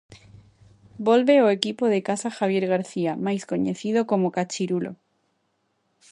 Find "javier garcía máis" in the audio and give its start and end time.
2.37-3.41